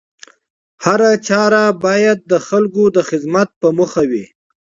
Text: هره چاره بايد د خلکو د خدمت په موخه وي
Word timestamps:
هره 0.85 1.11
چاره 1.27 1.63
بايد 1.83 2.19
د 2.31 2.33
خلکو 2.47 2.83
د 2.95 2.97
خدمت 3.09 3.49
په 3.61 3.67
موخه 3.77 4.03
وي 4.11 4.25